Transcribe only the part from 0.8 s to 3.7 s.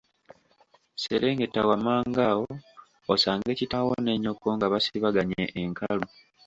Serengeta wammanga awo osange